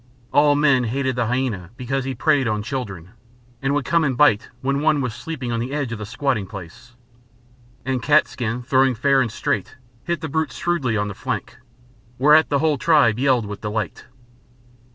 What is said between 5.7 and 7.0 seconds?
edge of the squatting place.